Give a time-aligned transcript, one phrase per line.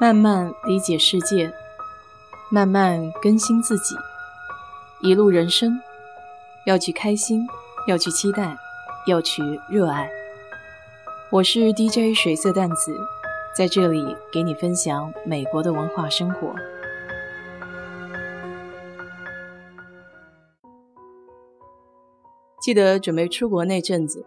[0.00, 1.52] 慢慢理解世界，
[2.50, 3.94] 慢慢更新自己。
[5.02, 5.78] 一路人生，
[6.64, 7.46] 要去开心，
[7.86, 8.56] 要去期待，
[9.06, 10.10] 要去热爱。
[11.30, 12.98] 我是 DJ 水色淡子，
[13.54, 16.54] 在这里给你分享美国的文化生活。
[22.62, 24.24] 记得准备出国那阵子，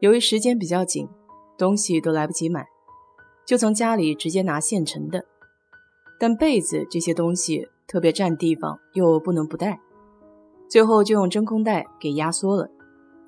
[0.00, 1.08] 由于时间比较紧，
[1.56, 2.73] 东西都来不及买。
[3.46, 5.24] 就从家里直接拿现成的，
[6.18, 9.80] 但被子这些东西特别占地方，又不能不带，
[10.68, 12.70] 最后就用真空袋给压缩了，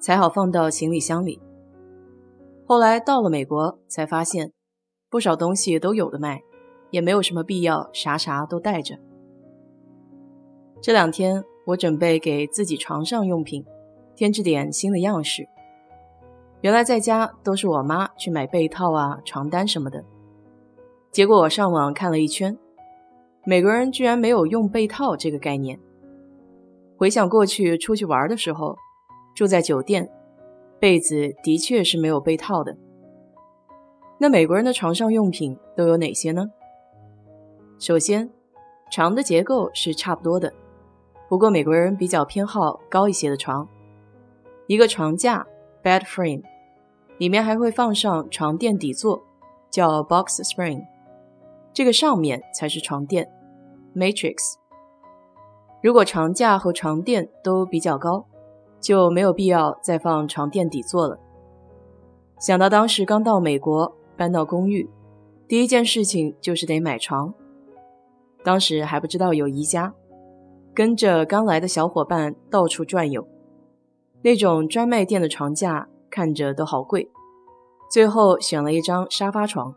[0.00, 1.40] 才好放到行李箱里。
[2.64, 4.52] 后来到了美国，才发现
[5.10, 6.42] 不少东西都有的卖，
[6.90, 8.98] 也没有什么必要啥啥都带着。
[10.80, 13.64] 这两天我准备给自己床上用品
[14.14, 15.46] 添置点新的样式。
[16.66, 20.04] 原来在家都是我妈去买被套啊、床单什么的，
[21.12, 22.58] 结果我上网看了一圈，
[23.44, 25.78] 美国人居然没有用被套这个概念。
[26.96, 28.76] 回想过去出去玩的时候，
[29.32, 30.10] 住在酒店，
[30.80, 32.76] 被子的确是没有被套的。
[34.18, 36.46] 那美国人的床上用品都有哪些呢？
[37.78, 38.28] 首先，
[38.90, 40.52] 床的结构是差不多的，
[41.28, 43.68] 不过美国人比较偏好高一些的床，
[44.66, 45.46] 一个床架。
[45.84, 46.42] Bed frame，
[47.18, 49.22] 里面还会放上床垫底座，
[49.70, 50.84] 叫 box spring，
[51.72, 53.28] 这个上面才是床垫
[53.94, 54.54] ，matrix。
[55.82, 58.26] 如果床架和床垫都比较高，
[58.80, 61.18] 就没有必要再放床垫底座了。
[62.38, 64.88] 想到当时刚到美国搬到公寓，
[65.48, 67.32] 第一件事情就是得买床，
[68.42, 69.94] 当时还不知道有宜家，
[70.74, 73.26] 跟着刚来的小伙伴到处转悠。
[74.22, 77.10] 那种专卖店的床架看着都好贵，
[77.90, 79.74] 最后选了一张沙发床。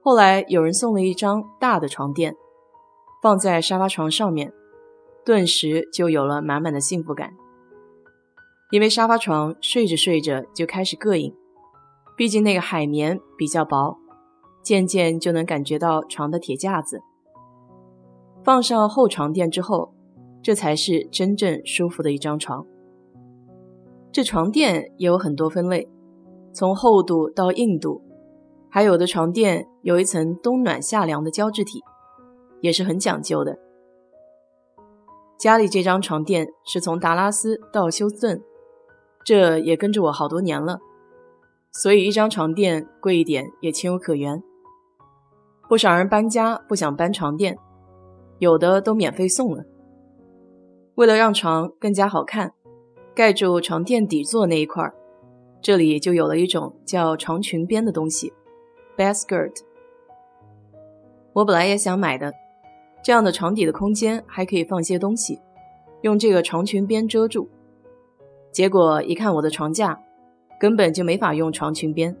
[0.00, 2.36] 后来有人送了一张大的床垫，
[3.20, 4.52] 放在沙发床上面，
[5.24, 7.32] 顿时就有了满满的幸福感。
[8.70, 11.34] 因为沙发床睡着睡着就开始膈应，
[12.16, 13.98] 毕竟那个海绵比较薄，
[14.62, 17.02] 渐渐就能感觉到床的铁架子。
[18.44, 19.92] 放上厚床垫之后，
[20.40, 22.64] 这才是真正舒服的一张床。
[24.12, 25.88] 这床垫也有很多分类，
[26.52, 28.02] 从厚度到硬度，
[28.68, 31.80] 还有的床垫有一层冬暖夏凉的胶质体，
[32.60, 33.56] 也是很讲究的。
[35.38, 38.42] 家里这张床垫是从达拉斯到休斯顿，
[39.24, 40.80] 这也跟着我好多年了，
[41.70, 44.42] 所以一张床垫贵一点也情有可原。
[45.68, 47.56] 不少人搬家不想搬床垫，
[48.40, 49.62] 有的都免费送了。
[50.96, 52.54] 为了让床更加好看。
[53.20, 54.94] 盖住床垫底座那一块儿，
[55.60, 58.32] 这里就有了一种叫床裙边的东西
[58.96, 59.52] ，bed skirt。
[61.34, 62.32] 我本来也想买的，
[63.04, 65.38] 这样的床底的空间还可以放些东西，
[66.00, 67.46] 用这个床裙边遮住。
[68.50, 70.00] 结果一看我的床架，
[70.58, 72.16] 根本就没法用床裙边，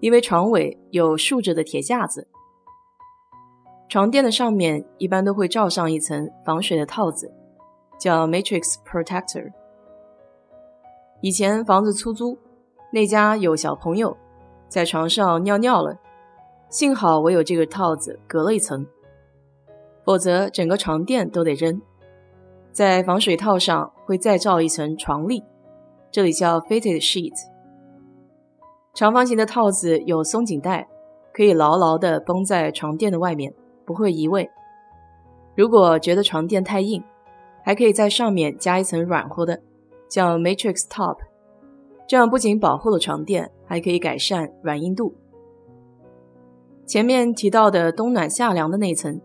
[0.00, 2.28] 因为床尾有竖着的铁架子。
[3.88, 7.32] 床垫的上面一般都会罩上一层防水的套子，
[7.98, 9.50] 叫 matrix protector。
[11.20, 12.38] 以前房子出租，
[12.92, 14.16] 那家有小朋友
[14.68, 15.98] 在床上尿尿了，
[16.68, 18.86] 幸好我有这个套子隔了一层，
[20.04, 21.80] 否则整个床垫都得扔。
[22.70, 25.42] 在防水套上会再罩一层床笠，
[26.10, 27.32] 这里叫 fitted sheet。
[28.92, 30.86] 长方形的套子有松紧带，
[31.32, 33.54] 可以牢牢地绷在床垫的外面，
[33.86, 34.50] 不会移位。
[35.54, 37.02] 如果觉得床垫太硬，
[37.64, 39.60] 还可以在上面加一层软和的。
[40.08, 41.18] 叫 Matrix Top，
[42.08, 45.14] 这样不仅保护了床垫，还可以改善软硬度。
[46.86, 49.20] 前面提到的冬暖夏凉的那层，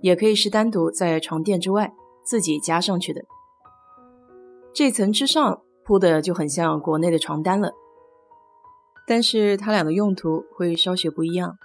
[0.00, 1.92] 也可以是单独在床垫之外
[2.24, 3.22] 自己加上去的。
[4.72, 7.72] 这层之上铺的就很像国内的床单了，
[9.06, 11.56] 但是它俩的用途会稍许不一样。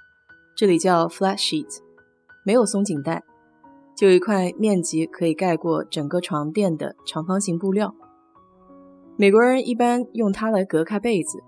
[0.55, 1.79] 这里叫 Flat Sheet，
[2.45, 3.23] 没有松紧带，
[3.97, 7.95] 就一块面积可以盖过整个床垫的长方形布料。
[9.21, 11.43] 美国人一般用它来隔开被子，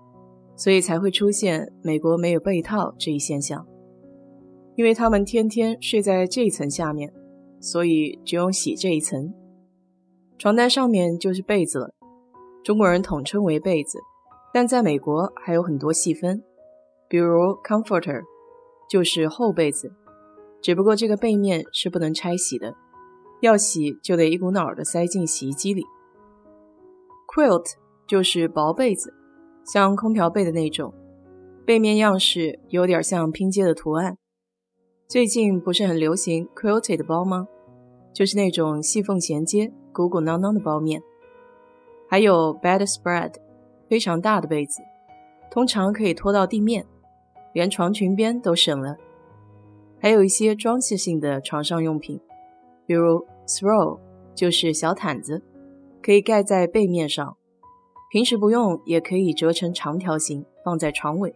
[0.54, 3.66] 所以才会出现美国没有被套这一现象。
[4.76, 7.10] 因为他们天天睡在这一层下面，
[7.60, 9.32] 所以只用洗这一层。
[10.36, 11.94] 床单上面就是被子了，
[12.62, 13.98] 中国人统称为被子，
[14.52, 16.42] 但在美国还有很多细分，
[17.08, 18.20] 比如 comforter
[18.86, 19.90] 就是厚被子，
[20.60, 22.74] 只不过这个背面是不能拆洗的，
[23.40, 25.82] 要洗就得一股脑的塞进洗衣机里。
[27.34, 27.64] Quilt
[28.06, 29.14] 就是薄被子，
[29.64, 30.92] 像空调被的那种，
[31.64, 34.18] 背面样式有点像拼接的图案。
[35.08, 37.48] 最近不是很流行 quilted 包吗？
[38.12, 41.02] 就是那种细缝衔接、鼓鼓囊囊的包面。
[42.06, 43.32] 还有 bedspread，
[43.88, 44.82] 非常大的被子，
[45.50, 46.84] 通常可以拖到地面，
[47.54, 48.98] 连床裙边都省了。
[49.98, 52.20] 还有一些装饰性的床上用品，
[52.84, 53.98] 比如 throw，
[54.34, 55.42] 就是小毯子，
[56.02, 57.36] 可以盖在背面上，
[58.10, 61.34] 平时不用也可以折成长条形放在床尾。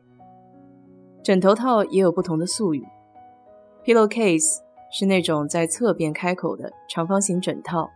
[1.23, 2.85] 枕头套也有不同的术语
[3.85, 4.59] ，pillowcase
[4.93, 7.91] 是那种在侧边开口的长方形枕套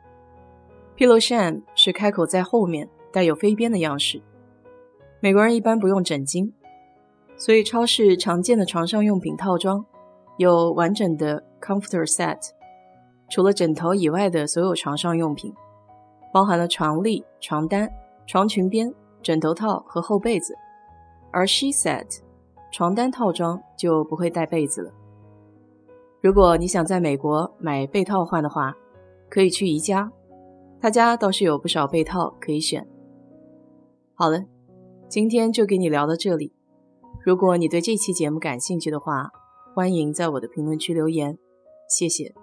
[0.96, 4.22] ，pillow sham 是开口在后面带有飞边的样式。
[5.20, 6.52] 美国人一般不用枕巾，
[7.36, 9.84] 所以超市常见的床上用品套装。
[10.36, 12.38] 有完整的 comforter set，
[13.28, 15.52] 除了枕头以外的所有床上用品，
[16.32, 17.90] 包含了床笠、床单、
[18.26, 18.92] 床裙边、
[19.22, 20.54] 枕头套和厚被子。
[21.32, 22.20] 而 she set
[22.72, 24.92] 床单套装就不会带被子了。
[26.20, 28.74] 如果你想在美国买被套换的话，
[29.28, 30.10] 可以去宜家，
[30.80, 32.86] 他家倒是有不少被套可以选。
[34.14, 34.44] 好了，
[35.08, 36.52] 今天就给你聊到这里。
[37.24, 39.30] 如果你对这期节目感兴趣的话，
[39.74, 41.38] 欢迎在我的评论区留言，
[41.88, 42.34] 谢谢。